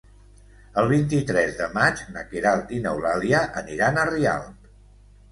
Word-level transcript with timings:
El 0.83 0.87
vint-i-tres 0.91 1.51
de 1.59 1.67
maig 1.75 2.01
na 2.15 2.23
Queralt 2.31 2.73
i 2.77 2.79
n'Eulàlia 2.85 3.41
aniran 3.61 4.01
a 4.05 4.07
Rialp. 4.11 4.73